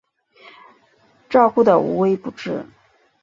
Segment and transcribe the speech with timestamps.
[1.29, 2.65] 照顾得无微不至